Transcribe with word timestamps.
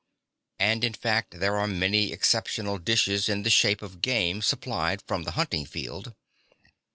And, 0.57 0.83
in 0.83 0.93
fact, 0.95 1.39
there 1.39 1.57
are 1.57 1.67
many 1.67 2.11
exceptional 2.11 2.77
(4) 2.77 2.79
dishes 2.79 3.29
in 3.29 3.43
the 3.43 3.51
shape 3.51 3.83
of 3.83 4.01
game 4.01 4.41
supplied 4.41 5.03
from 5.05 5.25
the 5.25 5.33
hunting 5.37 5.67
field. 5.67 6.15